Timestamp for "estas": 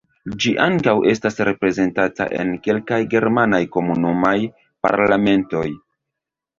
1.11-1.37